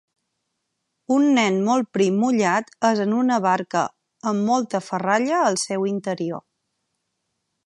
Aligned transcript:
Un 1.15 1.27
nen 1.35 1.59
molt 1.67 1.89
prim 1.97 2.17
mullat 2.23 2.73
és 2.91 3.03
en 3.05 3.15
una 3.19 3.39
barca 3.47 3.85
amb 4.33 4.51
molta 4.51 4.85
ferralla 4.89 5.47
al 5.51 5.63
seu 5.69 5.91
interior. 5.95 6.47